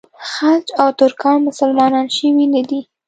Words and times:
خلج 0.31 0.67
او 0.81 0.89
ترکان 0.99 1.37
مسلمانان 1.47 2.07
شوي 2.15 2.45
نه 2.55 2.61
دي. 2.69 2.79